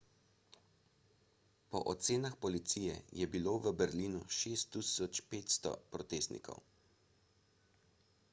po 1.73 1.77
ocenah 1.93 2.33
policije 2.45 2.95
je 3.19 3.25
bilo 3.35 3.55
v 3.61 3.69
berlinu 3.83 4.23
6500 4.39 5.77
protestnikov 5.93 6.57